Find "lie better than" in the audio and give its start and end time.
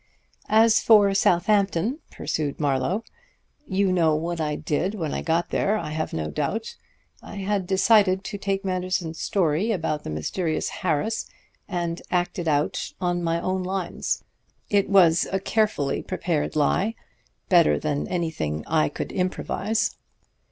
16.55-18.07